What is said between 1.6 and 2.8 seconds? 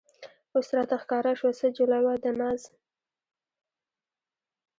جلوه د ناز